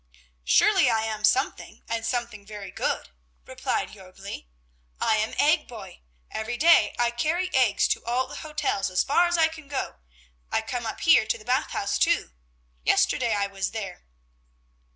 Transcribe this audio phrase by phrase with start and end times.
[0.43, 3.09] "Surely I am something, and something very good,"
[3.45, 4.47] replied Jörgli,
[4.99, 6.01] "I am egg boy.
[6.31, 9.97] Every day I carry eggs to all the hotels, as far as I can go;
[10.51, 12.31] I come up here to the Bath House, too.
[12.83, 14.01] Yesterday I was there."